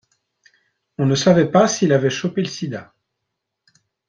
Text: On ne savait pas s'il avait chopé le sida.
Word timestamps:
On 0.97 1.05
ne 1.05 1.13
savait 1.13 1.51
pas 1.51 1.67
s'il 1.67 1.93
avait 1.93 2.09
chopé 2.09 2.41
le 2.41 2.47
sida. 2.47 2.91